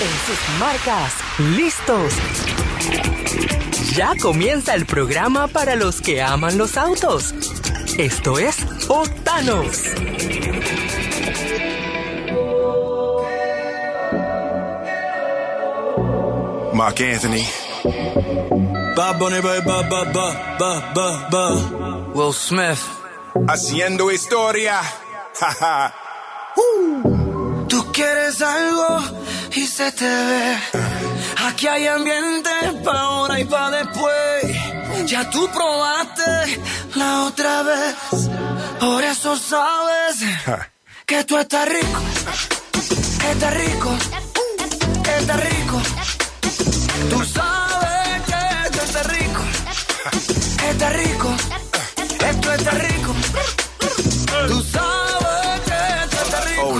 [0.00, 1.12] en sus marcas,
[1.56, 2.12] listos.
[3.96, 7.34] Ya comienza el programa para los que aman los autos.
[7.98, 8.56] Esto es
[8.88, 9.82] Octanos.
[16.74, 17.44] Mark Anthony.
[18.94, 22.12] Bob Bunny, ba, ba, ba, ba, ba, ba, ba.
[22.14, 22.80] Will Smith.
[23.48, 24.80] Haciendo historia.
[25.40, 25.92] Jaja.
[27.98, 29.00] Quieres algo
[29.56, 30.56] y se te ve.
[31.48, 32.50] Aquí hay ambiente
[32.84, 34.44] pa' ahora y pa' después.
[35.06, 36.60] Ya tú probaste
[36.94, 37.96] la otra vez.
[38.78, 40.14] Por eso sabes
[41.06, 42.00] que tú estás rico.
[43.20, 43.90] Que estás rico.
[45.02, 45.82] Que estás rico.
[47.10, 49.42] Tú sabes que tú estás rico.
[50.56, 51.36] Que estás rico.
[52.30, 53.14] Esto está rico.
[54.46, 55.27] Tú sabes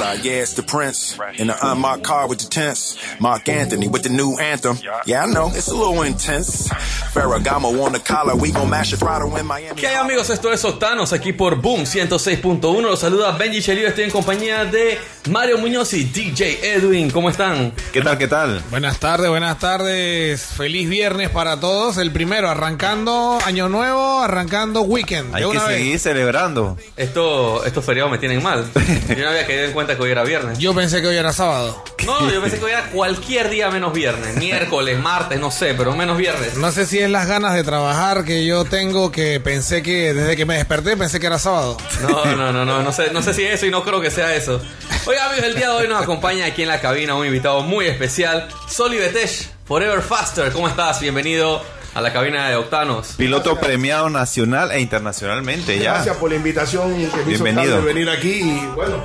[0.00, 1.18] Hola, yeah, it's the Prince.
[1.38, 2.96] In the unmarked car with the tents.
[3.18, 4.78] Mark Anthony with the new anthem.
[5.04, 6.68] Yeah, I know, it's a little intense.
[7.12, 9.74] Ferragamo on the collar, we gon' mash it right in Miami.
[9.74, 10.30] ¿Qué hay amigos?
[10.30, 12.80] Esto es Octanos aquí por Boom 106.1.
[12.80, 13.88] Los saluda Benji Chelio.
[13.88, 17.10] Estoy en compañía de Mario Muñoz y DJ Edwin.
[17.10, 17.72] ¿Cómo están?
[17.92, 18.18] ¿Qué tal?
[18.18, 18.62] ¿Qué tal?
[18.70, 20.42] Buenas tardes, buenas tardes.
[20.42, 21.98] Feliz viernes para todos.
[21.98, 25.34] El primero, arrancando Año Nuevo, arrancando Weekend.
[25.34, 25.66] Hay que vez.
[25.66, 26.76] seguir celebrando.
[26.96, 28.64] Esto, estos feriados me tienen mal.
[29.08, 30.58] Yo no había caído en cuenta que hoy era viernes.
[30.58, 31.82] Yo pensé que hoy era sábado.
[32.06, 34.36] No, yo pensé que hoy era cualquier día menos viernes.
[34.38, 36.56] Miércoles, martes, no sé, pero menos viernes.
[36.56, 40.36] No sé si es las ganas de trabajar que yo tengo que pensé que desde
[40.36, 41.76] que me desperté pensé que era sábado.
[42.02, 44.10] No, no, no, no, no sé, no sé si es eso y no creo que
[44.10, 44.60] sea eso.
[45.06, 47.86] Oiga, amigos, el día de hoy nos acompaña aquí en la cabina un invitado muy
[47.86, 50.52] especial, Soli Betesh, Forever Faster.
[50.52, 51.00] ¿Cómo estás?
[51.00, 51.62] Bienvenido
[51.94, 53.14] a la cabina de Octanos.
[53.16, 55.94] Piloto premiado nacional e internacionalmente ya.
[55.94, 57.62] Gracias por la invitación que me hizo Bienvenido.
[57.62, 59.04] Carlos de venir aquí y bueno,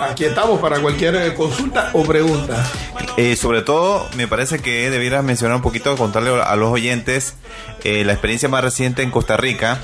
[0.00, 2.64] aquí estamos para cualquier eh, consulta o pregunta.
[3.16, 7.34] Eh, sobre todo, me parece que debieras mencionar un poquito, contarle a los oyentes
[7.84, 9.80] eh, la experiencia más reciente en Costa Rica.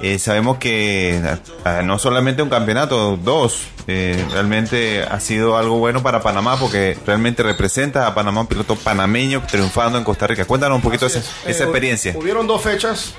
[0.00, 1.20] Eh, sabemos que
[1.64, 6.96] ah, no solamente un campeonato, dos, eh, realmente ha sido algo bueno para Panamá porque
[7.04, 10.44] realmente representa a Panamá, un piloto panameño triunfando en Costa Rica.
[10.44, 12.14] Cuéntanos un poquito esa, esa Eh, experiencia.
[12.16, 13.14] Hubieron dos fechas,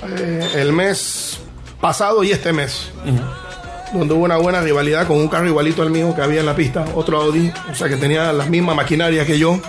[0.56, 1.40] el mes
[1.82, 2.92] pasado y este mes,
[3.94, 6.56] donde hubo una buena rivalidad con un carro igualito al mío que había en la
[6.56, 9.60] pista, otro Audi, o sea que tenía la misma maquinaria que yo,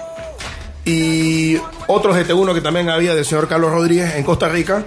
[0.84, 4.84] y otro GT1 que también había del señor Carlos Rodríguez en Costa Rica,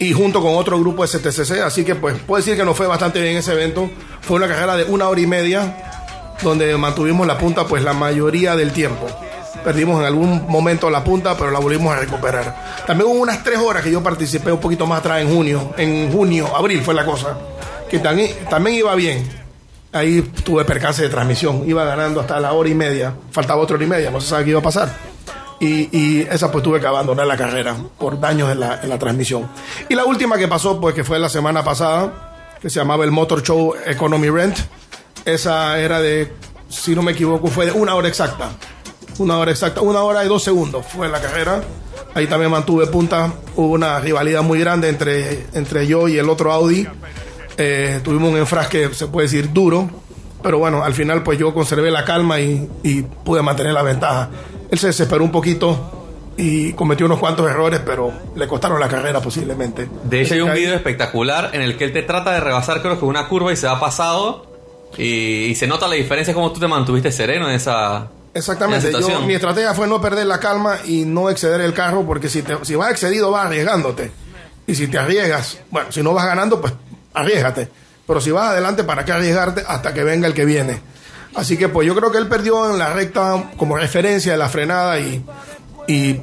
[0.00, 3.20] y junto con otro grupo STCC, así que pues puedo decir que nos fue bastante
[3.20, 3.90] bien ese evento,
[4.22, 5.76] fue una carrera de una hora y media,
[6.42, 9.06] donde mantuvimos la punta pues la mayoría del tiempo.
[9.62, 12.82] Perdimos en algún momento la punta, pero la volvimos a recuperar.
[12.86, 16.10] También hubo unas tres horas que yo participé un poquito más atrás en junio, en
[16.10, 17.36] junio, abril fue la cosa,
[17.90, 19.28] que también, también iba bien.
[19.92, 23.84] Ahí tuve percance de transmisión, iba ganando hasta la hora y media, faltaba otra hora
[23.84, 25.09] y media, no se sabe qué iba a pasar.
[25.60, 28.98] Y, y esa pues tuve que abandonar la carrera por daños en la, en la
[28.98, 29.46] transmisión.
[29.90, 33.10] Y la última que pasó, pues que fue la semana pasada, que se llamaba el
[33.10, 34.56] Motor Show Economy Rent.
[35.26, 36.32] Esa era de,
[36.70, 38.52] si no me equivoco, fue de una hora exacta.
[39.18, 41.60] Una hora exacta, una hora y dos segundos fue la carrera.
[42.14, 43.30] Ahí también mantuve punta.
[43.54, 46.88] Hubo una rivalidad muy grande entre, entre yo y el otro Audi.
[47.58, 49.90] Eh, tuvimos un enfrasque, se puede decir, duro.
[50.42, 54.30] Pero bueno, al final pues yo conservé la calma y, y pude mantener la ventaja.
[54.70, 56.00] Él se desesperó un poquito
[56.36, 59.88] y cometió unos cuantos errores, pero le costaron la carrera posiblemente.
[60.04, 62.98] De hecho, hay un video espectacular en el que él te trata de rebasar, creo
[62.98, 64.46] que una curva y se ha pasado.
[64.96, 68.08] Y, y se nota la diferencia como tú te mantuviste sereno en esa.
[68.34, 68.92] Exactamente.
[68.92, 72.42] Yo, mi estrategia fue no perder la calma y no exceder el carro, porque si,
[72.42, 74.10] te, si vas excedido vas arriesgándote.
[74.66, 76.72] Y si te arriesgas, bueno, si no vas ganando, pues
[77.12, 77.68] arriesgate.
[78.06, 80.80] Pero si vas adelante, ¿para qué arriesgarte hasta que venga el que viene?
[81.34, 84.48] Así que pues yo creo que él perdió en la recta como referencia de la
[84.48, 85.24] frenada y,
[85.86, 86.20] y,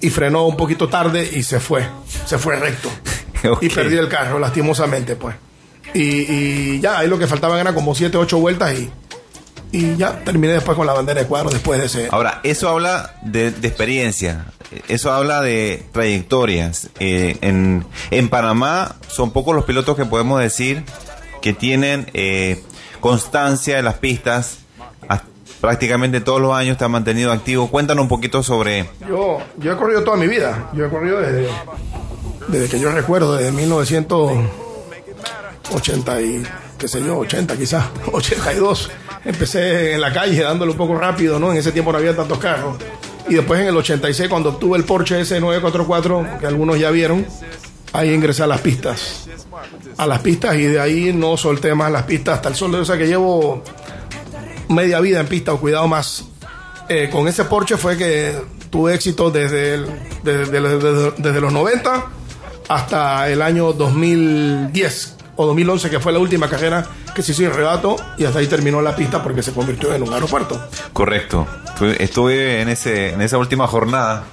[0.00, 1.86] y frenó un poquito tarde y se fue.
[2.26, 2.90] Se fue recto.
[3.62, 5.34] Y perdió el carro, lastimosamente, pues.
[5.94, 8.90] Y, y ya, ahí lo que faltaban era como 7, 8 vueltas y,
[9.72, 12.08] y ya terminé después con la bandera de cuadro después de ese.
[12.10, 14.44] Ahora, eso habla de, de experiencia,
[14.88, 16.90] eso habla de trayectorias.
[16.98, 20.84] Eh, en, en Panamá son pocos los pilotos que podemos decir
[21.40, 22.62] que tienen eh,
[23.00, 24.60] constancia en las pistas.
[25.60, 27.68] Prácticamente todos los años te han mantenido activo.
[27.68, 28.88] Cuéntanos un poquito sobre...
[29.06, 30.70] Yo, yo he corrido toda mi vida.
[30.72, 31.48] Yo he corrido desde,
[32.48, 36.42] desde que yo recuerdo, desde 1980 y
[36.78, 38.90] qué sé yo, 80 quizás, 82.
[39.26, 41.52] Empecé en la calle dándole un poco rápido, ¿no?
[41.52, 42.78] En ese tiempo no había tantos carros.
[43.28, 47.26] Y después en el 86, cuando obtuve el Porsche S944, que algunos ya vieron,
[47.92, 49.26] ahí ingresé a las pistas.
[49.96, 52.74] A las pistas y de ahí no solté más las pistas hasta el sol.
[52.74, 53.62] O sea que llevo
[54.68, 56.24] media vida en pista o cuidado más
[56.88, 58.34] eh, con ese Porsche fue que
[58.68, 59.78] tuve éxito desde,
[60.24, 62.04] desde, desde- los 90
[62.68, 66.84] hasta el año 2010 o 2011, que fue la última carrera
[67.14, 70.02] que se hizo en Rebato, y hasta ahí terminó la pista porque se convirtió en
[70.02, 70.60] un aeropuerto.
[70.92, 71.46] Correcto.
[71.98, 74.24] Estuve en ese en esa última jornada.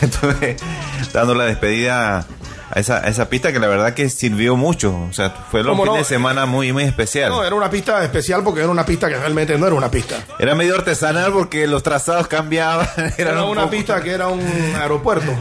[1.12, 2.26] Dando la despedida
[2.74, 4.96] a esa, a esa pista que la verdad que sirvió mucho.
[5.08, 5.98] O sea, fue un ¿Cómo fin no?
[5.98, 7.28] de semana muy, muy especial.
[7.30, 10.24] No, era una pista especial porque era una pista que realmente no era una pista.
[10.38, 12.88] Era medio artesanal porque los trazados cambiaban.
[13.18, 14.40] Era, una poco- pista que era un
[14.76, 15.32] aeropuerto.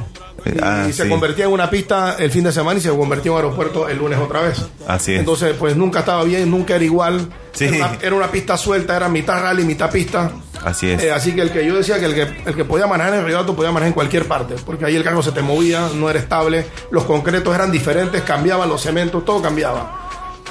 [0.46, 1.10] Y, Ah, y se sí.
[1.10, 3.98] convertía en una pista el fin de semana y se convertía en un aeropuerto el
[3.98, 4.66] lunes otra vez.
[4.88, 5.20] Así es.
[5.20, 7.28] Entonces, pues nunca estaba bien, nunca era igual.
[7.54, 7.66] Sí.
[7.66, 10.32] Era, una, era una pista suelta, era mitad rally, mitad pista.
[10.64, 11.04] Así es.
[11.04, 13.20] Eh, así que el que yo decía que el que, el que podía manejar en
[13.20, 16.10] el Rialto podía manejar en cualquier parte, porque ahí el carro se te movía, no
[16.10, 20.10] era estable, los concretos eran diferentes, cambiaban los cementos, todo cambiaba.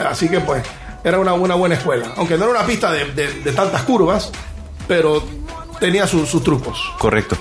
[0.09, 0.63] Así que pues
[1.05, 4.31] era una, una buena escuela, aunque no era una pista de, de- de tantas curvas,
[4.89, 5.23] pero
[5.79, 6.79] tenía sus trucos.
[6.99, 7.37] Correcto.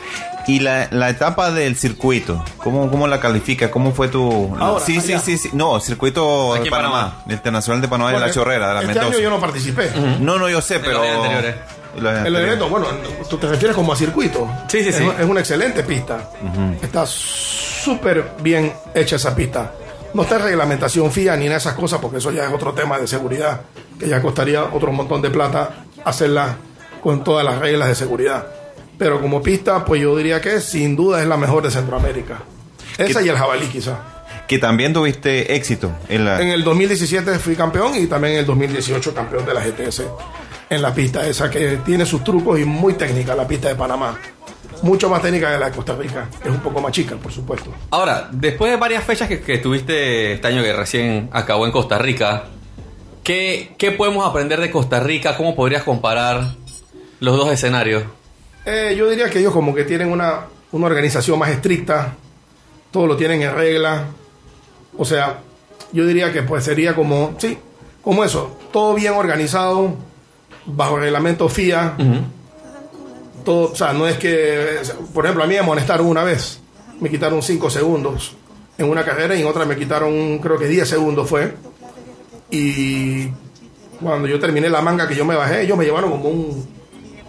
[0.50, 3.70] Y la, la etapa del circuito, ¿cómo, ¿cómo la califica?
[3.70, 4.56] ¿Cómo fue tu...?
[4.60, 5.22] Ahora, sí, sí, allá.
[5.22, 5.50] sí, sí.
[5.54, 7.22] No, circuito Aquí de Panamá.
[7.30, 9.08] Internacional de Panamá de la Bueno, Chorrera, de la este Mendoza.
[9.16, 9.92] año yo no participé.
[10.20, 11.04] No, no, yo sé, pero...
[12.26, 12.88] El evento, bueno,
[13.30, 14.48] tú te refieres como a circuito.
[14.68, 15.08] Sí, sí, es, sí.
[15.20, 16.32] Es una excelente pista.
[16.82, 19.72] Está súper bien hecha esa pista.
[20.14, 22.98] No está en reglamentación FIA ni en esas cosas, porque eso ya es otro tema
[22.98, 23.62] de seguridad,
[24.00, 26.56] que ya costaría otro montón de plata hacerla
[27.02, 28.48] con todas las reglas de seguridad.
[29.00, 32.42] Pero como pista, pues yo diría que sin duda es la mejor de Centroamérica.
[33.00, 33.98] Esa ¿Qué- y el jabalí quizá.
[34.48, 36.42] Que también tuviste éxito en la...
[36.42, 40.04] En el 2017 fui campeón y también en el 2018 campeón de la GTS
[40.72, 44.18] en la pista esa que tiene sus trucos y muy técnica la pista de Panamá.
[44.84, 46.30] Mucho más técnica que la de Costa Rica.
[46.44, 47.72] Es un poco más chica, por supuesto.
[47.92, 51.98] Ahora, después de varias fechas que, que tuviste este año que recién acabó en Costa
[51.98, 52.46] Rica,
[53.24, 55.36] ¿qué, qué podemos aprender de Costa Rica?
[55.38, 56.54] ¿Cómo podrías comparar
[57.20, 58.04] los dos escenarios?
[58.66, 60.42] Eh, yo diría que ellos como que tienen una,
[60.72, 62.16] una organización más estricta,
[62.92, 64.06] todo lo tienen en regla.
[64.98, 65.40] O sea,
[65.92, 67.58] yo diría que pues sería como, sí,
[68.04, 69.96] como eso, todo bien organizado,
[70.66, 71.96] bajo reglamento FIA.
[73.44, 74.80] Todo, o sea, no es que,
[75.14, 76.60] por ejemplo, a mí me amonestaron una vez,
[77.00, 78.36] me quitaron 5 segundos
[78.78, 81.54] en una carrera y en otra me quitaron creo que 10 segundos fue.
[82.52, 83.28] Y
[84.02, 86.79] cuando yo terminé la manga que yo me bajé, ellos me llevaron como un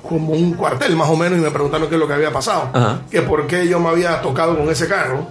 [0.06, 2.70] como un cuartel más o menos y me preguntaron qué es lo que había pasado.
[2.73, 3.00] Ajá.
[3.11, 5.26] Que por qué yo me había tocado con ese carro.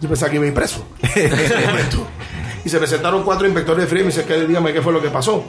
[0.00, 0.84] Yo pensaba que iba a ir preso.
[2.64, 5.00] y se presentaron cuatro inspectores de frío y me dice, "¿Qué- dígame qué fue lo
[5.00, 5.42] que pasó.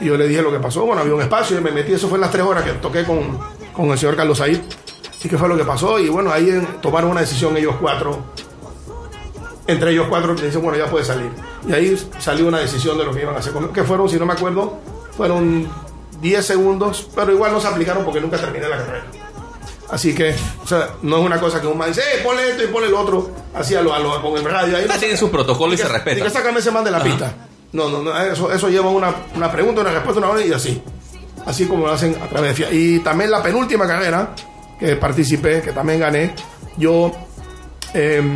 [0.00, 0.84] Y yo le dije lo que pasó.
[0.86, 1.92] Bueno, había un espacio y me metí.
[1.92, 3.38] Eso fue en las tres horas que toqué con,
[3.72, 4.60] con el señor Carlos Said.
[5.22, 5.98] ¿Y qué fue lo que pasó?
[5.98, 6.50] Y bueno, ahí
[6.82, 8.18] tomaron una decisión ellos cuatro.
[9.66, 11.30] Entre ellos cuatro que dicen, bueno, ya puede salir.
[11.66, 13.52] Y ahí salió una decisión de lo que iban a hacer.
[13.52, 14.78] conmigo, Que fueron, si no me acuerdo,
[15.16, 15.66] fueron
[16.24, 19.04] 10 segundos, pero igual no se aplicaron porque nunca terminé la carrera.
[19.90, 22.64] Así que, o sea, no es una cosa que un man dice, eh, ponle esto
[22.64, 24.76] y ponle el otro, así a lo, a lo- con el radio.
[24.76, 26.30] Ahí Ah, tienen sus protocolos y se que respetan.
[26.30, 27.32] sácame ese man de la pista.
[27.72, 30.82] No, no, no, eso, eso lleva una, una pregunta, una respuesta, una hora y así.
[31.44, 32.72] Así como lo hacen a través de FIA.
[32.72, 34.30] Y también la penúltima carrera
[34.80, 36.34] que participé, que también gané,
[36.78, 37.12] yo,
[37.92, 38.34] em,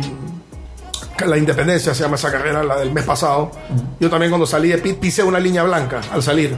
[1.17, 3.51] que la Independencia se llama esa carrera, la del mes pasado.
[3.99, 6.55] Yo también cuando salí de pit pisé una línea blanca al salir.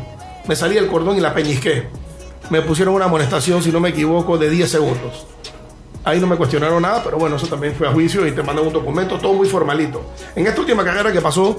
[0.52, 1.88] Me salí el cordón y la peñisqué.
[2.50, 5.26] Me pusieron una amonestación, si no me equivoco, de 10 segundos.
[6.04, 8.68] Ahí no me cuestionaron nada, pero bueno, eso también fue a juicio y te mandan
[8.68, 10.02] un documento, todo muy formalito.
[10.36, 11.58] En esta última carrera que pasó,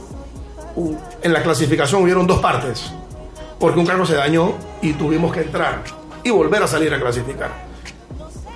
[1.23, 2.93] en la clasificación hubieron dos partes,
[3.59, 5.83] porque un carro se dañó y tuvimos que entrar
[6.23, 7.51] y volver a salir a clasificar.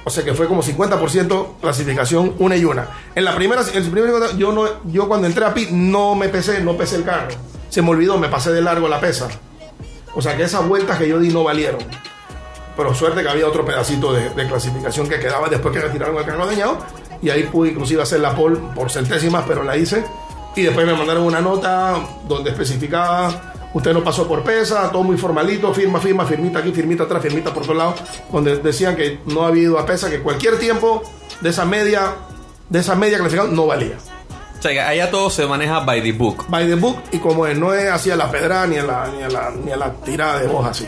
[0.05, 2.89] O sea que fue como 50% clasificación una y una.
[3.15, 6.29] En la primera, en el primer, yo no, yo cuando entré a pit no me
[6.29, 7.29] pesé, no pesé el carro.
[7.71, 9.31] Se me olvidó, me pasé de largo la pesa.
[10.17, 11.81] O sea que esas vueltas que yo di no valieron.
[12.75, 16.47] Pero suerte que había otro pedacito de, clasificación que quedaba después que retiraron el carro
[16.47, 16.79] dañado.
[17.21, 20.05] Y ahí pude inclusive hacer la pole por centésimas, pero la hice.
[20.57, 25.19] Y después me mandaron una nota donde especificaba, usted no pasó por pesa, todo muy
[25.19, 28.01] formalito, firma, firma, firmita aquí, firmita atrás, firmita por todos lados,
[28.33, 31.03] donde decían que no había ido a pesa, que cualquier tiempo
[31.43, 32.15] de esa media,
[32.71, 33.99] de esa media clasificación no valía.
[34.67, 36.45] Sea, que allá todo se maneja by the book.
[36.49, 39.07] By the book, y como es, no es así a la pedra ni a la,
[39.09, 40.87] ni a la, ni a la tirada de voz así.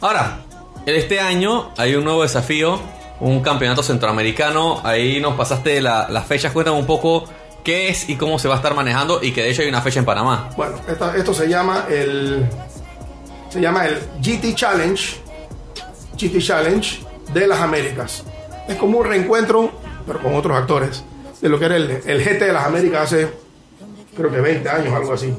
[0.00, 0.38] Ahora,
[0.86, 2.80] este año hay un nuevo desafío,
[3.20, 4.80] un campeonato centroamericano.
[4.84, 6.52] Ahí nos pasaste la- las fechas.
[6.52, 7.24] Cuéntame un poco
[7.62, 9.20] qué es y cómo se va a estar manejando.
[9.22, 10.48] Y que de hecho hay una fecha en Panamá.
[10.56, 12.46] Bueno, esta- esto se llama el
[13.48, 15.20] se llama el GT Challenge,
[16.16, 17.00] GT Challenge
[17.34, 18.24] de las Américas.
[18.66, 19.70] Es como un reencuentro,
[20.06, 21.04] pero con otros actores,
[21.42, 23.28] de lo que era el, el GT de las Américas hace
[24.16, 25.34] creo que 20 años, algo así,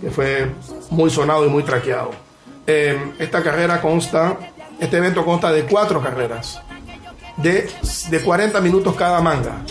[0.00, 0.50] que fue
[0.90, 2.12] muy sonado y muy traqueado.
[2.66, 4.38] Eh, esta carrera consta
[4.80, 6.60] Este evento consta de cuatro carreras,
[7.36, 7.70] de,
[8.10, 9.62] de 40 minutos cada manga.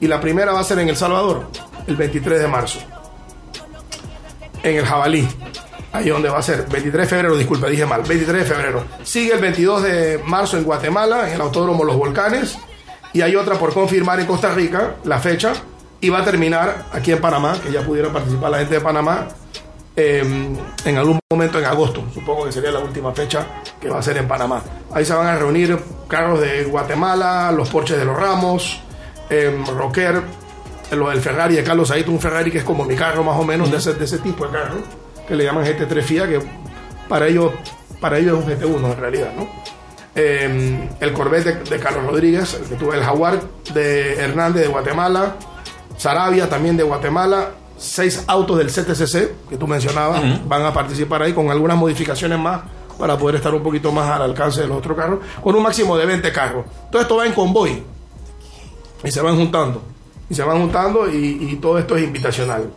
[0.00, 1.48] Y la primera va a ser en El Salvador,
[1.86, 2.80] el 23 de marzo.
[4.62, 5.28] En el Jabalí,
[5.92, 8.84] ahí donde va a ser, 23 de febrero, disculpa, dije mal, 23 de febrero.
[9.02, 12.58] Sigue el 22 de marzo en Guatemala, en el Autódromo Los Volcanes.
[13.12, 15.52] Y hay otra por confirmar en Costa Rica, la fecha.
[16.00, 19.28] Y va a terminar aquí en Panamá, que ya pudiera participar la gente de Panamá,
[19.96, 22.04] eh, en algún momento en agosto.
[22.14, 23.46] Supongo que sería la última fecha
[23.78, 24.62] que va a ser en Panamá.
[24.92, 28.80] Ahí se van a reunir carros de Guatemala, los Porches de los Ramos,
[29.28, 30.22] eh, Rocker,
[30.92, 33.44] lo del Ferrari de Carlos Saito, un Ferrari que es como mi carro más o
[33.44, 34.78] menos, de, ese, de ese tipo de carro,
[35.28, 36.40] que le llaman GT3 FIA, que
[37.08, 37.52] para ellos,
[38.00, 39.48] para ellos es un GT1 en realidad, ¿no?
[40.14, 43.40] Eh, el Corvette de, de Carlos Rodríguez, el que tuve, el Jaguar
[43.72, 45.36] de Hernández de Guatemala,
[45.96, 51.32] Sarabia también de Guatemala, seis autos del CTCC que tú mencionabas van a participar ahí
[51.32, 52.62] con algunas modificaciones más
[52.98, 55.96] para poder estar un poquito más al alcance de los otros carros, con un máximo
[55.96, 56.66] de 20 carros.
[56.90, 57.82] Todo esto va en convoy
[59.02, 59.82] y se van juntando,
[60.28, 62.70] y se van juntando y, y todo esto es invitacional.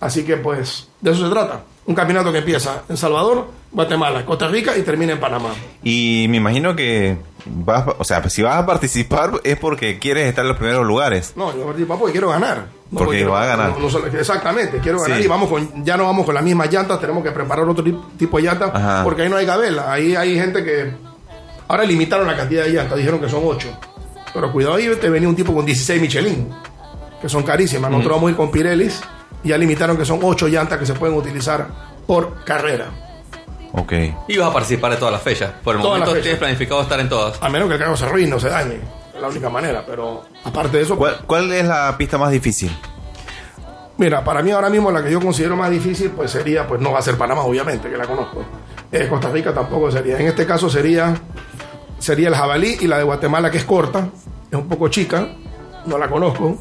[0.00, 1.62] Así que pues de eso se trata.
[1.86, 5.50] Un campeonato que empieza en Salvador, Guatemala, Costa Rica y termina en Panamá.
[5.84, 10.44] Y me imagino que vas, o sea, si vas a participar es porque quieres estar
[10.44, 11.32] en los primeros lugares.
[11.36, 12.66] No, yo participo porque quiero ganar.
[12.90, 13.74] No Porque quiero- va a ganar.
[13.78, 15.24] no- exactamente, quiero ganar Sí.
[15.24, 17.96] y vamos con, ya no vamos con las mismas llantas, tenemos que preparar otro ti-
[18.16, 19.02] tipo de llantas Ajá.
[19.04, 19.92] porque ahí no hay gabela.
[19.92, 20.92] Ahí hay gente que
[21.68, 23.68] ahora limitaron la cantidad de llantas, dijeron que son 8.
[24.34, 26.48] Pero cuidado ahí, te venía un tipo con 16 Michelin,
[27.20, 27.90] que son carísimas.
[27.90, 29.00] Nosotros vamos a ir con Pirelis
[29.46, 31.66] ya limitaron que son 8 llantas que se pueden utilizar
[32.06, 32.90] por carrera.
[33.72, 33.92] Ok.
[34.28, 35.52] Y vas a participar de todas las fechas.
[35.62, 37.42] Por el Todas momento tienes planificado estar en todas.
[37.42, 38.80] A menos que el carro se arruine o se dañe.
[39.14, 40.96] Es la única manera, pero aparte de eso...
[40.96, 42.70] ¿Cuál, cuál es la pista más difícil?
[43.98, 46.92] Mira, para mí ahora mismo la que yo considero más difícil, pues sería, pues no
[46.92, 48.44] va a ser Panamá, obviamente, que la conozco.
[48.92, 50.18] Eh, Costa Rica tampoco sería.
[50.18, 51.14] En este caso sería,
[51.98, 54.08] sería el jabalí y la de Guatemala, que es corta,
[54.50, 55.28] es un poco chica,
[55.86, 56.58] no la conozco,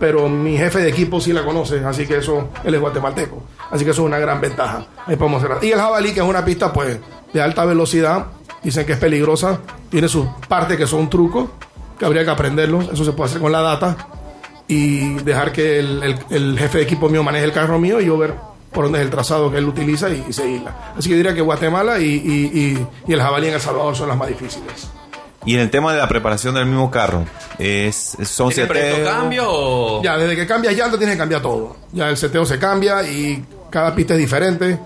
[0.00, 3.42] pero mi jefe de equipo sí la conoce, así que eso, él es guatemalteco.
[3.70, 4.86] Así que eso es una gran ventaja.
[5.06, 5.62] Ahí podemos cerrar.
[5.62, 6.98] Y el jabalí, que es una pista, pues,
[7.32, 8.26] de alta velocidad,
[8.62, 11.50] dicen que es peligrosa, tiene sus partes que son trucos,
[11.98, 14.08] que habría que aprenderlos, eso se puede hacer con la data
[14.66, 18.34] y dejar que el, jefe de equipo mío maneje el carro mío y yo ver
[18.72, 20.94] por dónde es el trazado que él utiliza y, seguirla.
[20.96, 24.16] Así que diría que Guatemala y- y- y el jabalí en El Salvador son las
[24.16, 24.88] más difíciles.
[25.46, 27.24] Y en el tema de la preparación del mismo carro,
[27.58, 30.02] es, son ¿Tienes siete previsto cambio o...?
[30.02, 31.76] Ya, desde que cambias llanta tienes que cambiar todo.
[31.92, 34.78] Ya el seteo se cambia y cada pista es diferente.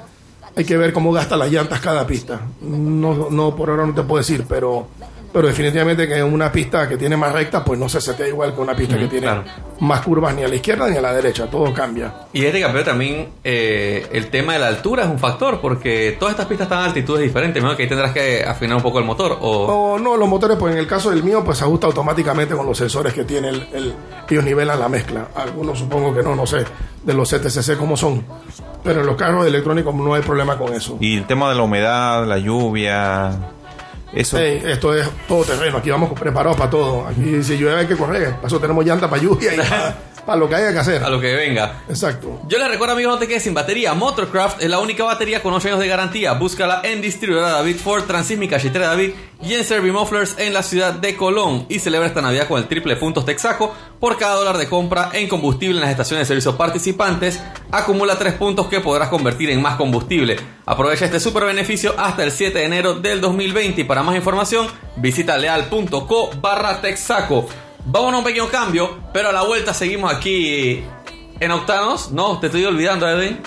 [0.56, 2.40] Hay que ver cómo gasta las llantas cada pista.
[2.61, 4.87] No, no por ahora no te puedo decir, pero,
[5.34, 8.60] pero definitivamente que una pista que tiene más recta, pues no se setea igual que
[8.60, 9.42] una pista que tiene claro.
[9.80, 11.46] más curvas ni a la izquierda ni a la derecha.
[11.50, 12.14] Todo cambia.
[12.32, 16.34] Y este campeonato también, eh, el tema de la altura es un factor, porque todas
[16.34, 17.76] estas pistas están a altitudes diferentes, ¿no?
[17.76, 19.36] Que ahí tendrás que afinar un poco el motor.
[19.40, 19.94] O...
[19.94, 22.64] O no, los motores, pues en el caso del mío, pues se ajusta automáticamente con
[22.64, 23.94] los sensores que tiene el, el-
[24.30, 25.28] ellos nivelan la mezcla.
[25.34, 26.64] Algunos supongo que no, no sé,
[27.02, 28.24] de los CTCC cómo son.
[28.84, 30.96] Pero en los carros electrónicos no hay problema con eso.
[31.00, 33.30] Y el tema de la humedad, la lluvia,
[34.14, 34.38] eso.
[34.38, 37.06] Esto es todo terreno, aquí vamos preparados para todo.
[37.06, 40.38] Aquí si llueve hay que correr, para eso tenemos llanta para lluvia y para, para
[40.38, 41.02] lo que haya que hacer.
[41.02, 41.83] A lo que venga.
[41.88, 42.40] Exacto.
[42.49, 43.95] Yo les recuerdo, amigos, no te quedes sin batería.
[43.95, 46.33] Motorcraft es la única batería con 8 años de garantía.
[46.33, 49.12] Búscala en distribuidora David Ford, Transísmica Cachitera David
[49.43, 51.66] y en Servimufflers en la ciudad de Colón.
[51.69, 53.75] Y celebra esta Navidad con el triple puntos Texaco.
[54.00, 57.40] Por cada dólar de compra en combustible en las estaciones de servicio participantes,
[57.71, 60.37] acumula 3 puntos que podrás convertir en más combustible.
[60.66, 64.66] Aprovecha este super beneficio hasta el 7 de enero del 2020 y para más información
[64.97, 67.47] visita leal.co barra Texaco.
[67.86, 70.82] Vámonos a un pequeño cambio, pero a la vuelta seguimos aquí
[71.40, 72.12] en Octanos.
[72.12, 73.40] No, te estoy olvidando, Edwin.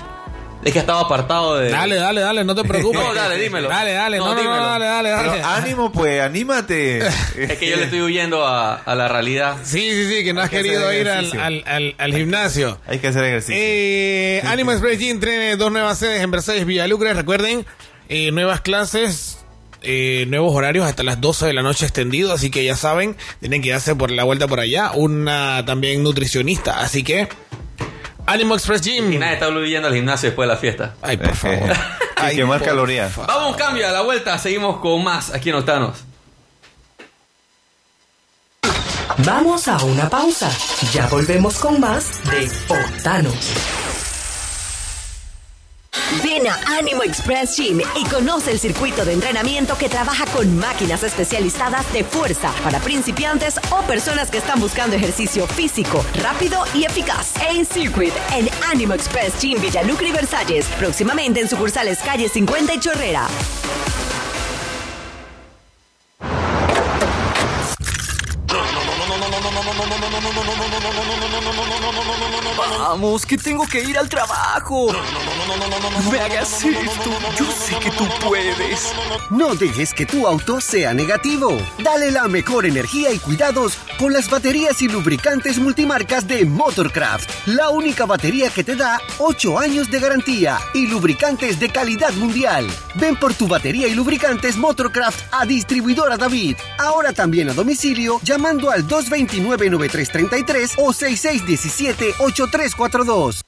[0.63, 1.69] Es que estaba apartado de.
[1.69, 2.99] Dale, dale, dale, no te preocupes.
[2.99, 3.69] No, dale, dímelo.
[3.69, 4.63] Dale, dale, No, no, no, no, dímelo.
[4.65, 5.43] dale, dale, Pero dale.
[5.43, 6.97] ánimo, pues, anímate.
[7.37, 9.57] Es que yo le estoy huyendo a, a la realidad.
[9.63, 11.43] Sí, sí, sí, que no has que querido ir al, ejercicio.
[11.43, 12.79] al, al, al gimnasio.
[12.87, 13.55] Hay que hacer ejercicio.
[13.57, 17.13] Eh, Animo Express Gym tiene dos nuevas sedes en Versalles Villalucre.
[17.13, 17.65] Recuerden,
[18.09, 19.36] eh, nuevas clases,
[19.81, 22.33] eh, nuevos horarios hasta las 12 de la noche extendido.
[22.33, 24.91] Así que ya saben, tienen que darse por la vuelta por allá.
[24.93, 26.79] Una también nutricionista.
[26.79, 27.27] Así que,
[28.25, 29.19] Animo Express Y Gym.
[29.19, 30.95] nadie está huyendo al gimnasio después de la fiesta.
[31.01, 31.71] Ay, por favor.
[32.17, 33.13] Hay que calorías.
[33.13, 33.27] favor.
[33.27, 36.03] Vamos cambio, a la vuelta seguimos con más aquí en Octanos.
[39.19, 40.51] Vamos a una pausa.
[40.93, 43.86] Ya volvemos con más de Octanos.
[46.23, 51.03] Ven a Ánimo Express Gym y conoce el circuito de entrenamiento que trabaja con máquinas
[51.03, 57.33] especializadas de fuerza para principiantes o personas que están buscando ejercicio físico, rápido y eficaz.
[57.37, 60.65] A-Circuit en Ánimo Express Gym Villalucre y Versalles.
[60.77, 63.27] Próximamente en sucursales calle 50 y Chorrera.
[72.79, 74.91] Vamos, que tengo que ir al trabajo.
[74.91, 77.09] No me hagas esto.
[77.37, 78.93] Yo sé que tú puedes.
[79.29, 81.57] No dejes que tu auto sea negativo.
[81.83, 87.47] Dale la mejor energía y cuidados con las baterías y lubricantes multimarcas de Motorcraft.
[87.47, 92.67] La única batería que te da 8 años de garantía y lubricantes de calidad mundial.
[92.95, 96.57] Ven por tu batería y lubricantes Motorcraft a distribuidora David.
[96.77, 98.87] Ahora también a domicilio llamando al
[99.77, 103.41] 229-9333 o 6617-8342.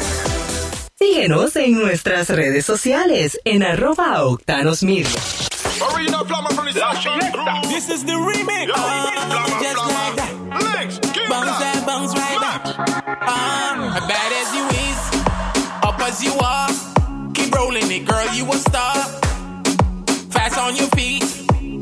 [0.97, 5.09] Síguenos en nuestras redes sociales en arroba Octanos Media.
[7.69, 8.69] This is the remix.
[9.61, 10.33] Just like that.
[11.29, 12.67] Bounce that, bounce right back.
[13.27, 15.01] Um, bad as you is,
[15.83, 16.71] up as you are.
[17.35, 18.95] Keep rolling it, girl, you a star.
[20.31, 21.25] Fast on your feet,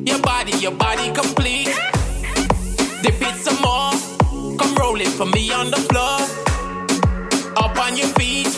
[0.09, 1.69] your body, your body complete.
[3.03, 3.93] Dip it some more.
[4.59, 6.19] Come roll it for me on the floor.
[7.57, 8.49] Up on your feet,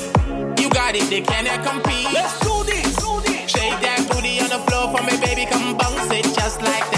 [0.74, 2.12] got it, they cannot compete.
[2.12, 3.50] Let's do this, do this.
[3.50, 5.46] Shake that booty on the floor for me, baby.
[5.46, 6.93] Come bounce it just like that.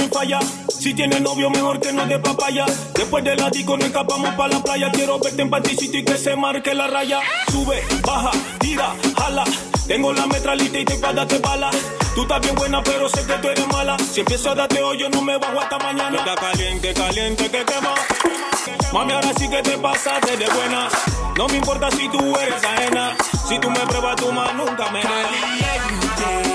[0.00, 0.40] Falla.
[0.68, 2.66] Si tiene novio, mejor que no de papaya.
[2.94, 4.90] Después de la disco nos escapamos para la playa.
[4.92, 7.20] Quiero verte en panticito y que se marque la raya.
[7.50, 9.44] Sube, baja, tira, jala.
[9.86, 11.70] Tengo la metralita y te para darte bala.
[12.14, 13.96] Tú estás bien buena, pero sé que tú eres mala.
[13.98, 16.18] Si empiezo a darte hoyo, no me bajo hasta mañana.
[16.18, 17.94] Está caliente, caliente, que quema.
[18.92, 20.88] Mami, ahora sí que te pasaste de buena.
[21.36, 23.16] No me importa si tú eres ajena.
[23.48, 26.51] Si tú me pruebas, tú más nunca me Caliente.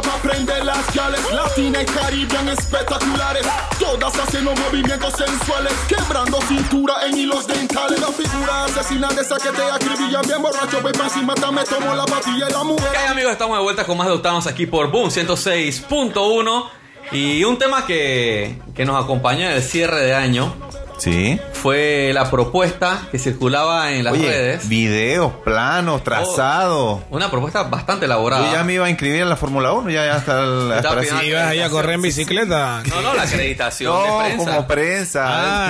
[0.00, 3.46] Llamaron a Flama para prender las llales Latina y Caribbean espectaculares.
[3.78, 8.00] Todas haciendo movimientos sensuales Quebrando cintura en hilos dentales.
[8.00, 11.94] La figura asesina de esa que te acribilla Bien borracho, voy pa' encima, me tomo
[11.94, 12.88] la patilla y la mujer.
[12.92, 13.32] ¿Qué hay, amigos?
[13.32, 16.68] Estamos de vuelta con más de Octanos aquí por Boom 106.1
[17.12, 20.54] y un tema que, que nos acompañó en el cierre de año
[21.00, 21.40] Sí.
[21.54, 24.68] fue la propuesta que circulaba en las Oye, redes.
[24.68, 27.00] videos, planos, trazados.
[27.10, 28.46] Una propuesta bastante elaborada.
[28.46, 30.72] Yo ya me iba a inscribir en la Fórmula 1, ya, ya hasta el...
[30.72, 32.82] hasta ¿Ibas ahí a correr en bicicleta?
[32.88, 34.44] No, no, la acreditación No, de prensa.
[34.54, 35.24] como prensa.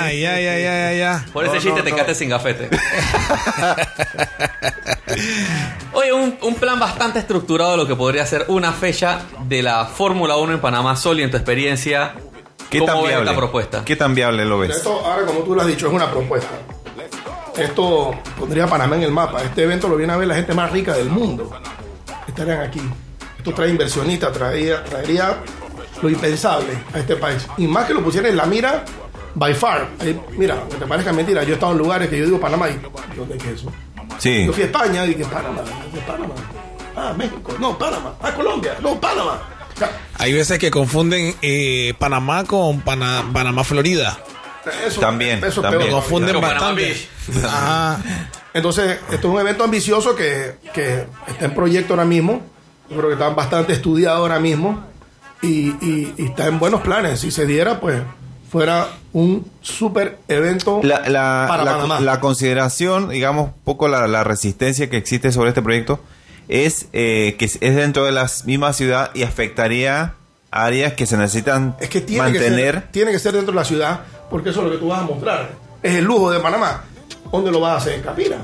[0.05, 1.27] Ah, ya, ya, ya, ya, ya.
[1.33, 1.97] Por ese No, chiste no, te no.
[1.97, 2.69] quedaste sin gafete.
[5.93, 9.87] Oye, un, un plan bastante estructurado de lo que podría ser una fecha de la
[9.87, 10.97] Fórmula 1 en Panamá.
[10.97, 12.15] Soli, en tu experiencia,
[12.71, 13.31] ¿Qué ¿cómo tan ves viable?
[13.31, 13.85] esta propuesta?
[13.85, 14.77] ¿Qué tan viable lo ves?
[14.77, 16.49] Esto, ahora, como tú lo has dicho, es una propuesta.
[17.57, 19.43] Esto pondría a Panamá en el mapa.
[19.43, 21.51] Este evento lo viene a ver la gente más rica del mundo.
[22.27, 22.81] Estarían aquí.
[23.37, 25.37] Esto trae inversionistas, traería, traería
[26.01, 27.47] lo impensable a este país.
[27.59, 28.85] Y más que lo pusiera en la mira,
[29.35, 29.89] by far.
[30.01, 32.69] Ahí, mira, aunque te parezca mentira, yo he estado en lugares que yo digo Panamá
[32.71, 32.81] y
[33.17, 33.73] ¿dónde es eso?
[34.19, 34.47] Sí.
[34.47, 36.35] Yo fui a España y dije Panamá, ¿dónde es Panamá?
[36.97, 38.15] Ah, México, no, Panamá.
[38.23, 39.41] Ah, Colombia, no, Panamá.
[40.19, 44.19] Hay veces que confunden eh, Panamá con Pana- Panamá, Florida.
[44.87, 45.83] eso, También, eso es también.
[45.83, 47.09] peor confunden Con Panamá bastante.
[47.45, 47.99] Ajá.
[48.53, 52.43] Entonces, esto es un evento ambicioso que, que está en proyecto ahora mismo.
[52.91, 54.85] Yo creo que está bastante estudiado ahora mismo.
[55.43, 57.21] Y, y- y está en buenos planes.
[57.21, 58.03] Si se diera, pues
[58.51, 62.01] fuera un super evento La, la- para la- Panamá.
[62.01, 66.01] la consideración, digamos, un poco la, la resistencia que existe sobre este proyecto
[66.51, 70.15] es eh, que es dentro de la misma ciudad y afectaría
[70.51, 73.65] áreas que se necesitan es que tiene que, ser, tiene que ser dentro de la
[73.65, 75.51] ciudad, porque eso es lo que tú vas a mostrar.
[75.83, 76.83] Es el lujo de Panamá.
[77.31, 77.95] ¿Dónde lo vas a hacer?
[77.95, 78.37] En Capira.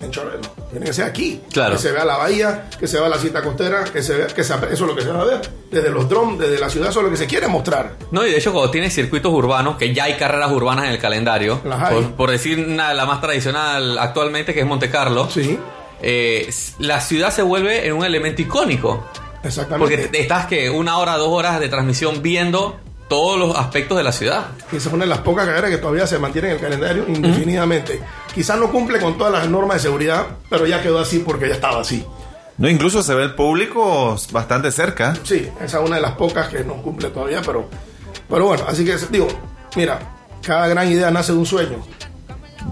[0.00, 0.40] en Chorrero.
[0.70, 1.40] Tiene que ser aquí.
[1.52, 1.76] Claro.
[1.76, 4.42] Que se vea la bahía, que se vea la cinta costera, que se vea, que
[4.42, 5.40] se, eso es lo que se va a ver.
[5.70, 7.92] Desde los drones, desde la ciudad, eso es lo que se quiere mostrar.
[8.10, 10.98] No, y de hecho cuando tienes circuitos urbanos, que ya hay carreras urbanas en el
[10.98, 11.94] calendario, Las hay.
[11.94, 15.58] por, por decir una, la más tradicional actualmente, que es Monte Carlo, Sí,
[16.02, 19.08] eh, la ciudad se vuelve en un elemento icónico.
[19.42, 19.96] exactamente.
[19.96, 22.78] Porque estás que una hora, dos horas de transmisión viendo
[23.08, 24.46] todos los aspectos de la ciudad.
[24.72, 28.00] y se ponen las pocas carreras que todavía se mantienen en el calendario indefinidamente.
[28.34, 31.54] Quizás no cumple con todas las normas de seguridad, pero ya quedó así porque ya
[31.54, 32.04] estaba así.
[32.56, 35.14] No, incluso se ve el público bastante cerca.
[35.24, 37.68] Sí, esa es una de las pocas que no cumple todavía, pero,
[38.28, 39.26] pero bueno, así que digo,
[39.76, 39.98] mira,
[40.42, 41.84] cada gran idea nace de un sueño.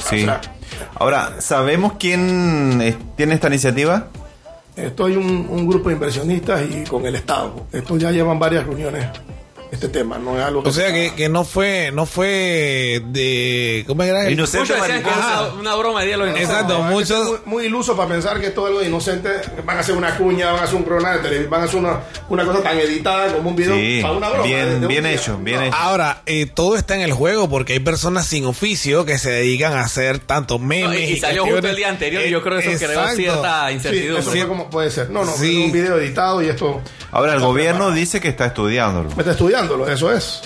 [0.08, 0.22] Sí.
[0.22, 0.40] O sea,
[0.94, 4.08] Ahora, ¿sabemos quién eh, tiene esta iniciativa?
[4.76, 7.66] Esto hay un, un grupo de inversionistas y con el Estado.
[7.72, 9.06] Esto ya llevan varias reuniones,
[9.72, 14.02] este tema, no es algo O sea que, que no fue no fue de ¿cómo
[14.02, 14.30] era?
[14.30, 17.10] Inocente Muchos decían que una, una broma de día de los Exacto, No, que muchos-
[17.22, 19.30] es muy, muy iluso para pensar que esto es algo inocente.
[19.64, 21.80] Van a hacer una cuña, van a hacer un programa de televisión, van a hacer
[21.80, 24.44] una, una cosa tan editada como un video Sí, para una broma.
[24.44, 25.62] bien- de- de un bien hecho, bien No.
[25.66, 25.76] hecho.
[25.76, 29.72] Ahora, eh, todo está en el juego porque hay personas sin oficio que se dedican
[29.72, 30.90] a hacer tanto memes.
[30.90, 33.16] No, y- y salió justo el día anterior y yo creo que eso creó Exacto.
[33.16, 34.20] cierta Sí, incertidumbre.
[34.20, 35.08] eso fue como puede ser.
[35.10, 35.60] No, no, Sí.
[35.60, 36.80] es un video editado y esto.
[37.10, 37.94] Ahora, el gobierno preparado.
[37.94, 39.10] dice que está estudiándolo.
[39.10, 39.32] Me está
[39.88, 40.42] eso es.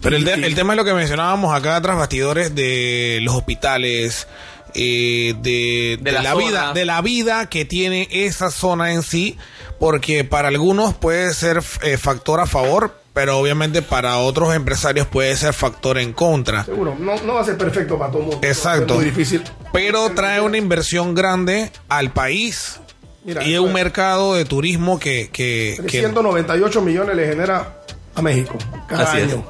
[0.00, 4.26] Pero el, tema es lo que mencionábamos acá tras bastidores de los hospitales,
[4.74, 9.36] eh, de, De de la vida, de la vida que tiene esa zona en sí,
[9.78, 15.36] porque para algunos puede ser eh, factor a favor, pero obviamente para otros empresarios puede
[15.36, 16.64] ser factor en contra.
[16.64, 18.46] Seguro, no, no va a ser perfecto para todo el mundo.
[18.46, 18.94] Exacto.
[18.94, 19.42] Es muy difícil.
[19.70, 22.80] Pero trae una inversión grande al país
[23.22, 27.79] Mira, y es un mercado de turismo que, que, que 398 millones le genera
[28.14, 28.54] a México
[28.88, 29.32] cada Así es.
[29.32, 29.44] año.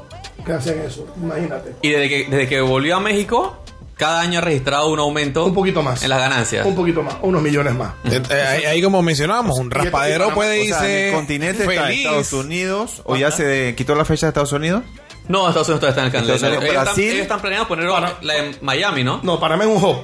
[0.44, 1.75] Que hacen eso, imagínate.
[1.83, 3.62] Y desde que, desde que volvió a México,
[3.94, 6.03] cada año ha registrado un aumento Un poquito más.
[6.03, 6.64] en las ganancias.
[6.64, 7.92] Un poquito más, unos millones más.
[8.05, 11.62] Eh, eh, ahí, ahí como mencionábamos, un raspadero Panamá, puede O sea, irse ¿el continente
[11.64, 11.99] está en feliz.
[12.07, 14.83] Estados Unidos o ya se quitó la fecha de Estados Unidos?
[15.29, 16.59] No, Estados Unidos todavía está en el calendario.
[16.59, 17.05] Ellos, están, Brasil.
[17.11, 19.20] ellos están planeando ponerlo Para- la en Miami, ¿no?
[19.23, 19.99] No, Panamá es un hub.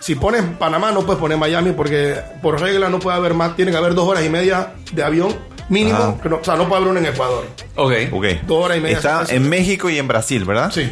[0.00, 3.56] Si pones Panamá, no puedes poner Miami porque por regla no puede haber más.
[3.56, 5.34] Tiene que haber dos horas y media de avión
[5.68, 6.16] mínimo.
[6.18, 6.22] Ah.
[6.22, 7.46] que no- o sea, no puede haber uno en Ecuador.
[7.76, 7.92] Ok.
[8.12, 8.24] Ok.
[8.46, 8.96] Dos horas y media.
[8.96, 10.70] Está en México y en Brasil, ¿verdad?
[10.72, 10.90] Sí.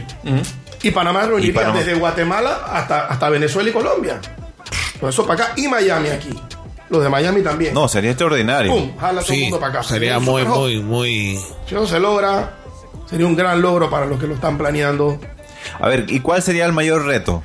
[0.83, 1.79] Y Panamá reuniría Y Panamá.
[1.79, 4.21] desde Guatemala hasta, hasta Venezuela y Colombia.
[5.01, 5.53] Por eso para acá.
[5.57, 6.31] Y Miami aquí.
[6.89, 7.75] Los de Miami también.
[7.75, 8.71] No, sería extraordinario.
[8.73, 8.97] ¡Pum!
[8.97, 9.83] Jala todo el Sí, mundo para acá.
[9.83, 11.41] sería un muy, muy, muy...
[11.69, 12.53] Si eso se logra,
[13.11, 15.19] sería un gran logro para los que lo están planeando.
[15.81, 17.43] A ver, ¿y cuál sería el mayor reto?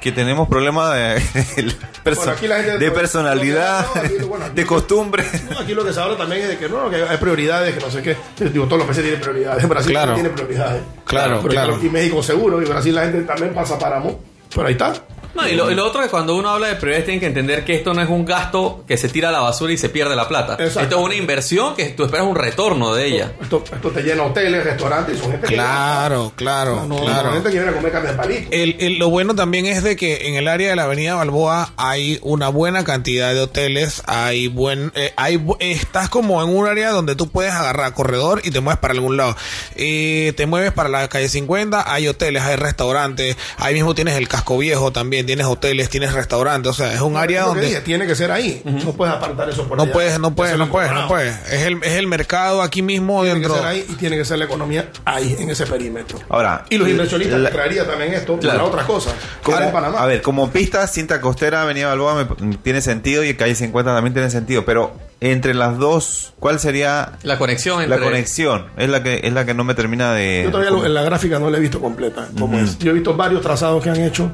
[0.00, 1.16] Que tenemos problemas de,
[2.04, 5.24] perso- Bueno, aquí la gente- de personalidad, No, aquí, bueno, aquí- de costumbre.
[5.50, 7.80] No, aquí lo que se habla también es de que no, que hay prioridades, que
[7.80, 8.16] no sé qué.
[8.50, 9.68] Digo, todos los países tienen prioridades.
[9.68, 10.12] Brasil Claro.
[10.14, 10.82] también tiene prioridades.
[11.04, 11.78] Claro, Pero claro.
[11.82, 12.62] Y México seguro.
[12.62, 14.20] Y Brasil la gente también pasa páramo.
[14.54, 14.92] Pero ahí está.
[15.34, 17.26] No, y lo, y lo otro es que cuando uno habla de prioridades tienen que
[17.26, 19.88] entender que esto no es un gasto que se tira a la basura y se
[19.88, 20.54] pierde la plata.
[20.54, 20.80] Exacto.
[20.80, 23.32] Esto es una inversión que tú esperas un retorno de ella.
[23.40, 25.16] Esto, esto te llena hoteles, restaurantes.
[25.16, 27.32] Y son gente Claro, que claro, no, no, claro.
[27.32, 28.48] gente que viene a comer carne de palito.
[28.50, 31.72] El, el- lo bueno también es de que en el área de la Avenida Balboa
[31.76, 36.90] hay una buena cantidad de hoteles, hay buen, eh, hay, estás como en un área
[36.90, 39.36] donde tú puedes agarrar corredor y te mueves para algún lado.
[39.76, 44.26] Eh, te mueves para la calle 50, hay hoteles, hay restaurantes, ahí mismo tienes el
[44.28, 47.66] casco viejo también, tienes hoteles, tienes restaurantes, o sea, es un área Es que donde
[47.66, 48.62] dije, tiene que ser ahí.
[48.64, 49.92] No puedes apartar eso por no allá.
[49.92, 51.34] puedes, no puedes, Eso no es puedes, no puedes.
[51.52, 53.56] Es el, es el mercado aquí mismo Tiene que dentro.
[53.58, 56.18] ser ahí y tiene que ser la economía ahí, en ese perímetro.
[56.28, 58.58] Ahora, Y los inversionistas la- traerían también esto Claro.
[58.58, 59.14] para otras cosas.
[59.42, 59.98] Como Como- en Panamá.
[60.02, 64.12] a ver, como pista, cinta costera, Avenida Balboa me- tiene sentido y calle 50 también
[64.14, 68.66] tiene sentido, pero entre las dos, ¿cuál sería La conexión la conexión?
[68.76, 71.02] Es la que es la que no me termina de Yo todavía lo- en la
[71.02, 72.28] gráfica no la he visto completa.
[72.38, 72.78] cómo es.
[72.78, 74.30] Yo he visto varios trazados que han hecho.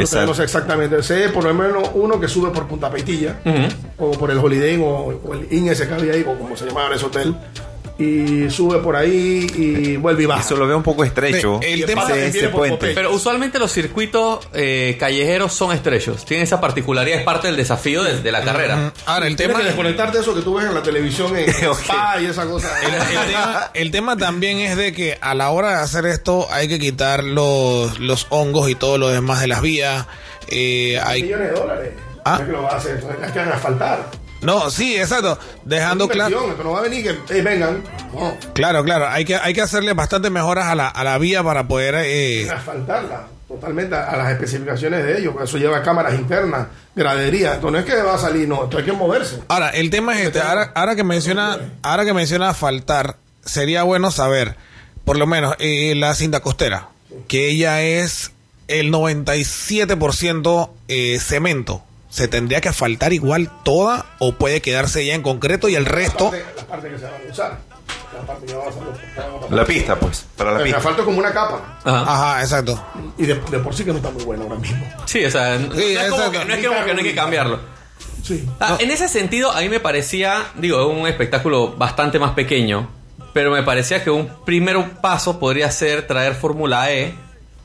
[0.00, 0.26] Exacto.
[0.26, 1.02] no sé exactamente.
[1.02, 3.36] Sé por lo menos uno que sube por Punta Peitilla,
[3.98, 4.86] o por el Holiday Inn, o,
[5.24, 7.34] o el Inn ese que había ahí, o como se llamaba ese hotel.
[7.98, 10.42] Y sube por ahí y vuelve y baja.
[10.42, 11.60] Eso lo veo un poco estrecho.
[11.62, 12.92] El Y tema- que ese puente.
[12.94, 16.26] Pero usualmente los circuitos eh, callejeros son estrechos.
[16.26, 18.92] Tienen esa particularidad, es parte del desafío de, de la carrera.
[19.06, 21.48] Ahora, el Tienes tema, que desconectarte de eso que tú ves en la televisión en
[21.68, 21.78] Ok.
[21.80, 22.68] Spa y esa cosa.
[22.86, 26.48] el, el tema, el tema también es de que a la hora de hacer esto
[26.50, 30.06] hay que quitar los, los hongos y todo lo demás de las vías.
[30.48, 31.90] Eh, hay, millones de dólares.
[32.26, 32.36] Ah.
[32.40, 34.25] Es que lo va a hacer, hay que asfaltar.
[34.42, 35.38] No, sí, exacto.
[35.64, 36.50] Dejando claro.
[36.50, 37.82] Esto no va a venir que eh, vengan.
[38.14, 39.08] No, Claro, claro.
[39.08, 41.94] Hay que, hay que hacerle bastante mejoras a la, a la vía para poder.
[41.98, 45.34] eh, asfaltarla totalmente a, a las especificaciones de ellos.
[45.42, 47.54] Eso lleva cámaras internas, gradería.
[47.54, 49.40] Esto no es que va a salir, no, esto hay que moverse.
[49.48, 50.40] Ahora, el tema es este.
[50.40, 54.56] Ahora, ahora que menciona, ahora que menciona faltar, sería bueno saber,
[55.04, 56.88] por lo menos, eh, la cinta costera,
[57.28, 58.32] que ella es
[58.68, 61.82] el 97% eh, cemento.
[62.08, 66.30] ¿Se tendría que asfaltar igual toda o puede quedarse ya en concreto y el resto?
[66.56, 67.58] La parte que se va a usar.
[68.14, 69.50] La parte que va a usar.
[69.50, 70.78] La pista, pues, para la El pista.
[70.78, 71.78] asfalto es como una capa.
[71.84, 72.82] Ajá, exacto.
[73.18, 74.86] Y de, de por sí que no está muy bueno ahora mismo.
[75.04, 77.04] Sí, o sea, no, Sí, no es como que, no es como que no hay
[77.04, 77.58] que cambiarlo.
[78.24, 78.48] Sí.
[78.58, 82.88] Ah, En ese sentido, a mí me parecía, digo, un espectáculo bastante más pequeño,
[83.32, 87.14] pero me parecía que un primer paso podría ser traer Fórmula E,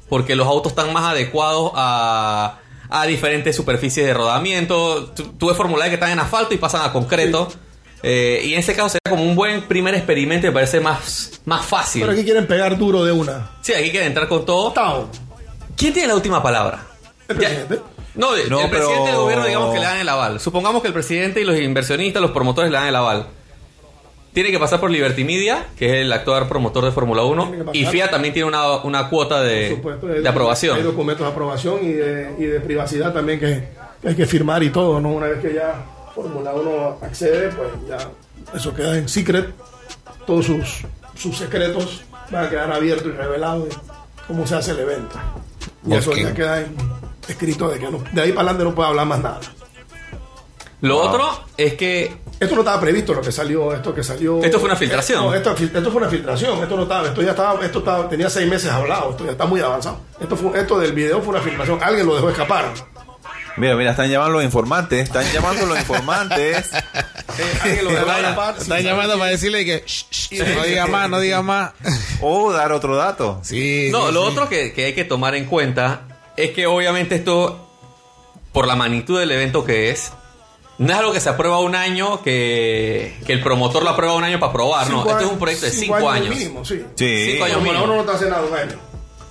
[0.10, 2.58] porque los autos están más adecuados a,
[2.92, 5.06] a diferentes superficies de rodamiento.
[5.16, 7.48] Tú, tú ves Fórmula E que están en asfalto y pasan a concreto.
[8.04, 11.42] Eh, y en ese caso sería como un buen primer experimento y me parece más,
[11.46, 12.02] más fácil.
[12.02, 13.52] Pero aquí quieren pegar duro de una.
[13.62, 14.72] Sí, aquí quieren entrar con todo.
[14.72, 15.08] Tao.
[15.78, 16.84] ¿Quién tiene la última palabra?
[17.28, 17.80] El Ya- presidente.
[18.16, 20.40] No, No, el pero- presidente del gobierno, digamos que le dan el aval.
[20.40, 23.28] Supongamos que el presidente y los inversionistas, los promotores le dan el aval.
[24.34, 27.44] Tiene que pasar por Liberty Media, que es el actual promotor de Fórmula 1.
[27.44, 27.76] Tiene que pasar.
[27.76, 30.84] Y FIA también tiene una, una cuota de, supuesto, de hay- Hay aprobación.
[30.84, 33.68] documentos de aprobación y de, y de privacidad también que,
[34.02, 35.10] que hay que firmar y todo, ¿no?
[35.10, 37.98] Una vez que ya Fórmula 1 accede, pues ya
[38.56, 39.54] eso queda en secret.
[40.26, 40.84] Todos sus,
[41.16, 43.76] sus secretos van a quedar abiertos y revelados de
[44.28, 45.20] cómo se hace el evento.
[45.86, 46.76] Y eso ya queda en-
[47.28, 49.40] escrito de que no- de ahí para adelante no puede hablar más nada.
[50.82, 54.44] Lo otro es que Esto no estaba previsto lo que salió, esto que salió.
[54.44, 55.24] Esto fue una filtración.
[55.24, 56.62] No, esto, esto fue una filtración.
[56.64, 59.46] Esto no estaba, esto ya estaba, esto estaba, tenía seis meses hablado, esto ya está
[59.46, 60.00] muy avanzado.
[60.20, 61.78] Esto fue, esto del video fue una filtración.
[61.84, 62.74] Alguien lo dejó escapar.
[63.58, 65.04] Mira, mira, están llamando los informantes.
[65.04, 66.72] Están llamando los informantes.
[67.64, 68.56] Alguien lo dejó Están, escapar.
[68.58, 71.72] están llamando para decirle que "Shh, shh, no diga más, no diga más.
[72.22, 73.40] O dar otro dato.
[73.44, 74.28] Sí, No, sí, lo sí.
[74.32, 76.02] otro que, que hay que tomar en cuenta
[76.38, 77.70] es que obviamente esto,
[78.52, 80.12] por la magnitud del evento que es,
[80.78, 84.24] no es algo que se aprueba un año, que, que el promotor lo aprueba un
[84.24, 84.98] año para probar, no.
[85.04, 86.30] Cinco Esto es años- un proyecto de cinco, años.
[86.36, 86.82] mínimo, sí.
[86.96, 87.32] Sí.
[87.34, 87.84] Cinco años mínimo.
[87.84, 88.80] 1 no está haciendo nada un año.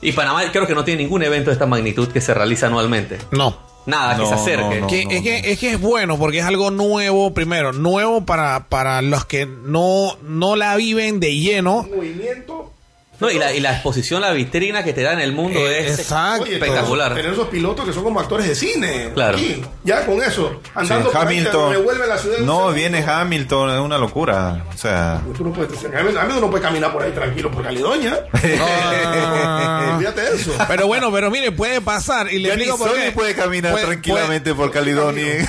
[0.03, 3.19] Y Panamá creo que no tiene ningún evento de esta magnitud que se realiza anualmente.
[3.33, 3.69] No.
[3.87, 4.81] Nada que se acerque.
[4.81, 8.69] no, Que- es, que, es que es bueno porque es algo nuevo, primero, nuevo para,
[8.69, 11.87] para los que no, no la viven de lleno.
[11.95, 12.60] Movimiento.
[13.21, 15.87] No, y la, y la exposición, la vitrina que te da en el mundo Eh,
[15.89, 16.45] es exacto.
[16.45, 17.15] Oye, espectacular.
[17.15, 19.11] Tener esos pilotos que son como actores de cine.
[19.15, 19.37] Claro.
[19.37, 20.61] Aquí, ya con eso.
[20.65, 21.73] Sí, Andando por ahí, te Hamilton.
[21.73, 22.39] revuelve la ciudad.
[22.39, 24.65] No, viene Hamilton, es una locura.
[24.75, 28.25] O sea, Tú no puedes, Hamilton no puede caminar por ahí tranquilo por Caledonia.
[28.63, 30.01] Ah.
[30.35, 30.53] Eso.
[30.69, 32.33] Pero bueno, pero mire, puede pasar.
[32.33, 33.13] Y le ya ni explico por Sony qué.
[33.13, 35.49] puede caminar Puede- tranquilamente por Caledonia.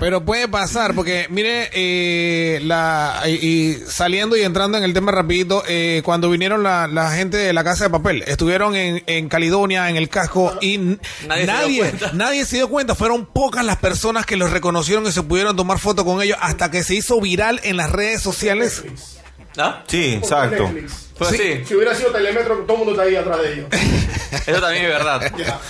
[0.00, 5.12] Pero puede pasar, porque mire, eh, la, y, y saliendo y entrando en el tema
[5.12, 9.28] rapidito, eh, cuando vinieron la, la gente de la Casa de Papel, estuvieron en, en
[9.28, 10.78] Caledonia, en el casco, y
[11.26, 11.84] Nadie se dio
[12.14, 12.94] nadie, se dio cuenta.
[12.94, 16.70] Fueron pocas las personas que los reconocieron y se pudieron tomar foto con ellos hasta
[16.70, 18.84] que se hizo viral en las redes sociales.
[19.56, 19.82] ¿Ah?
[19.86, 20.70] Sí, exacto.
[21.18, 23.66] Pues sí, Si hubiera sido Telemetro, todo el mundo está ahí atrás de ellos.
[24.46, 25.32] eso también es verdad.
[25.38, 25.60] Ya.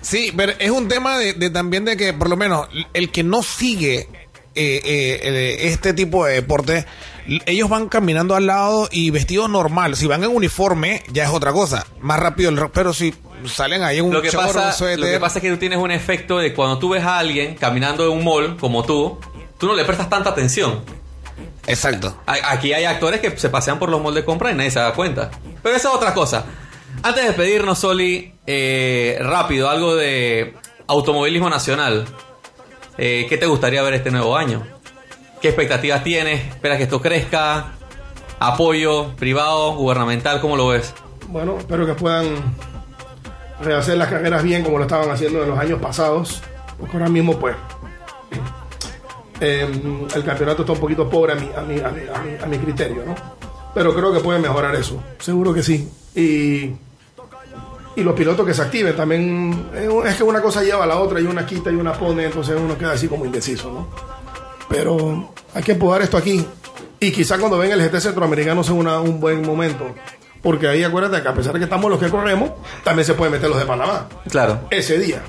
[0.00, 3.22] Sí, pero es un tema de, de también de que por lo menos el que
[3.22, 4.08] no sigue
[4.54, 6.86] eh, eh, eh, este tipo de deporte,
[7.46, 9.96] ellos van caminando al lado y vestidos normal.
[9.96, 11.86] Si van en uniforme, ya es otra cosa.
[12.00, 13.14] Más rápido el rock, pero si
[13.46, 15.56] salen ahí en un Lo que, chorro, un pasa, lo que pasa es que tú
[15.56, 19.18] tienes un efecto de cuando tú ves a alguien caminando en un mall como tú,
[19.58, 20.80] tú no le prestas tanta atención.
[21.66, 22.16] Exacto.
[22.26, 24.92] Aquí hay actores que se pasean por los malls de compra y nadie se da
[24.92, 25.30] cuenta.
[25.62, 26.44] Pero esa es otra cosa.
[27.02, 30.54] Antes de despedirnos, Soli, eh, rápido, algo de
[30.88, 32.06] automovilismo nacional.
[32.98, 34.62] Eh, ¿Qué te gustaría ver este nuevo año?
[35.40, 36.46] ¿Qué expectativas tienes?
[36.48, 37.72] ¿Esperas que esto crezca?
[38.38, 40.40] ¿Apoyo privado, gubernamental?
[40.40, 40.94] ¿Cómo lo ves?
[41.28, 42.26] Bueno, espero que puedan
[43.60, 46.42] rehacer las carreras bien como lo estaban haciendo en los años pasados.
[46.78, 47.56] Porque ahora mismo, pues,
[49.40, 49.66] eh,
[50.14, 51.80] el campeonato está un poquito pobre a mi, a mi-
[52.42, 53.14] a mi criterio, ¿no?
[53.74, 55.02] Pero creo que puede mejorar eso.
[55.18, 55.88] Seguro que sí.
[56.14, 56.72] Y,
[57.96, 59.68] y los pilotos que se activen también.
[59.74, 62.24] eh, Es que una cosa lleva a la otra y una quita y una pone,
[62.26, 63.88] entonces uno queda así como indeciso, ¿no?
[64.68, 66.44] Pero hay que empujar esto aquí.
[67.00, 69.86] Y quizá cuando venga el GT centroamericano sea una- un buen momento.
[70.40, 72.50] Porque ahí acuérdate que a pesar de que estamos los que corremos,
[72.84, 74.08] también se pueden meter los de Panamá.
[74.28, 74.60] Claro.
[74.70, 75.22] Ese día.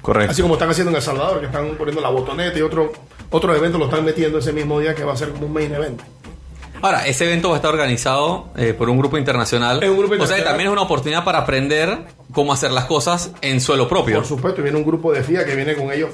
[0.00, 0.32] Correcto.
[0.32, 2.92] Así como están haciendo en El Salvador, que están poniendo la botoneta y otro,
[3.30, 5.72] otros eventos lo están metiendo ese mismo día que va a ser como un main
[5.72, 6.00] event.
[6.82, 9.80] Ahora, ese evento va a estar organizado eh, por un grupo internacional.
[9.82, 11.96] Es un grupo O sea, que también es una oportunidad para aprender
[12.32, 14.16] cómo hacer las cosas en suelo propio.
[14.16, 16.10] Por supuesto, viene un grupo de FIA que viene con ellos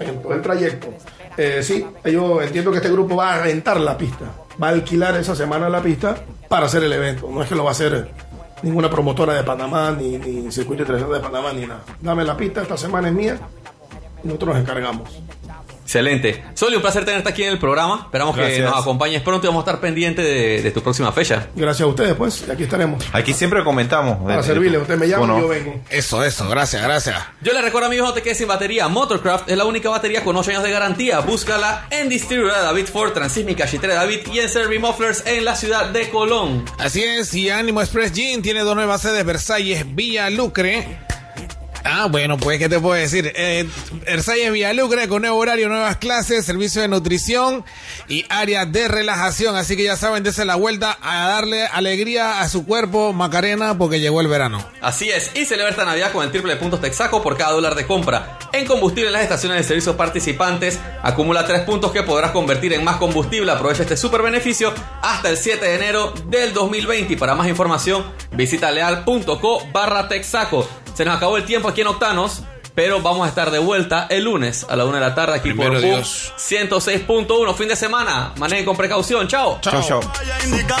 [0.00, 0.88] en todo el trayecto.
[1.36, 4.24] Eh, sí, yo entiendo que este grupo va a rentar la pista,
[4.60, 6.16] va a alquilar esa semana la pista
[6.48, 7.28] para hacer el evento.
[7.30, 8.08] No es que lo va a hacer
[8.62, 11.82] ninguna promotora de Panamá, ni, ni circuito internacional de Panamá, ni nada.
[12.00, 13.38] Dame la pista, esta semana es mía
[14.24, 15.10] y nosotros nos encargamos.
[15.88, 16.44] Excelente.
[16.52, 18.02] Soli, un placer tenerte aquí en el programa.
[18.04, 21.48] Esperamos que nos acompañes pronto y vamos a estar pendientes de, de tu próxima fecha.
[21.56, 22.46] Gracias a ustedes, pues.
[22.46, 23.02] Aquí estaremos.
[23.10, 24.18] Aquí siempre comentamos.
[24.18, 24.76] Para servirle.
[24.76, 25.38] Usted me llama Bueno.
[25.38, 25.80] y yo vengo.
[25.88, 27.16] Eso, eso, gracias, gracias.
[27.40, 28.86] Yo le recuerdo a amigos, no te quedes sin batería.
[28.88, 31.20] Motorcraft es la única batería con 8 años de garantía.
[31.20, 35.86] Búscala en distribuidora David Ford, Transísmica, Chitre David y en Servi Mufflers en la ciudad
[35.86, 36.66] de Colón.
[36.76, 41.07] Así es, y Ánimo Express Gym tiene dos nuevas sedes, Versalles, Villa Lucre.
[41.90, 43.32] Ah, bueno, pues, ¿qué te puedo decir?
[43.34, 43.66] Eh,
[44.04, 47.64] Versalles, Villa Lucre, con nuevo horario, nuevas clases, servicio de nutrición
[48.08, 49.56] y área de relajación.
[49.56, 54.00] Así que ya saben, dése la vuelta a darle alegría a su cuerpo, Macarena, porque
[54.00, 54.62] llegó el verano.
[54.82, 57.74] Así es, y celebra esta Navidad con el triple de puntos Texaco por cada dólar
[57.74, 58.38] de compra.
[58.52, 62.84] En combustible en las estaciones de servicio participantes, acumula 3 puntos que podrás convertir en
[62.84, 63.50] más combustible.
[63.50, 67.14] Aprovecha este super beneficio hasta el 7 de enero del 2020.
[67.14, 70.68] Y para más información, visita leal.co barra Texaco.
[70.98, 72.42] Se nos acabó el tiempo aquí en Octanos.
[72.74, 75.50] Pero vamos a estar de vuelta el lunes a la 1 de la tarde aquí
[75.50, 76.32] Primero por Boom Dios.
[76.36, 78.32] 106.1, fin de semana.
[78.36, 79.28] Manejen con precaución.
[79.28, 79.60] Chao.
[79.60, 80.00] Chao, chao.
[80.44, 80.76] Indica